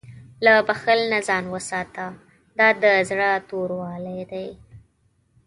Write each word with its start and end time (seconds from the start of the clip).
له 0.45 0.53
بخل 0.67 0.99
نه 1.11 1.19
ځان 1.27 1.43
وساته، 1.53 2.05
دا 2.59 2.67
د 2.83 2.85
زړه 3.09 3.31
توروالی 3.49 4.21
دی. 4.31 4.47